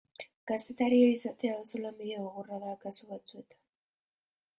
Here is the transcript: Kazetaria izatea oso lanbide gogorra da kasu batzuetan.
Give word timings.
Kazetaria 0.51 1.09
izatea 1.15 1.57
oso 1.65 1.81
lanbide 1.83 2.17
gogorra 2.23 2.59
da 2.65 2.73
kasu 2.87 3.11
batzuetan. 3.11 3.61